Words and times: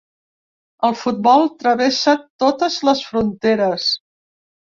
El 0.87 0.95
futbol 1.01 1.45
travessa 1.63 2.15
totes 2.45 2.79
les 2.89 3.05
fronteres. 3.11 3.87